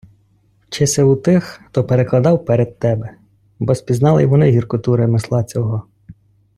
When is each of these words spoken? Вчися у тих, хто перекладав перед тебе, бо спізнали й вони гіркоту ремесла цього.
Вчися 0.67 1.03
у 1.03 1.15
тих, 1.15 1.43
хто 1.67 1.83
перекладав 1.83 2.45
перед 2.45 2.79
тебе, 2.79 3.17
бо 3.59 3.75
спізнали 3.75 4.23
й 4.23 4.25
вони 4.25 4.51
гіркоту 4.51 4.95
ремесла 4.95 5.43
цього. 5.43 5.83